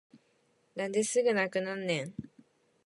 [0.73, 2.13] なんですぐなくなるねん